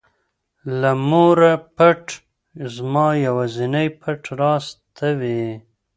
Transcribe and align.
له 0.79 0.91
موره 1.09 1.53
پټ 1.75 2.03
زما 2.75 3.07
یوازینى 3.25 3.87
پټ 4.01 4.21
راز 4.39 4.65
ته 4.95 5.07
وې. 5.19 5.43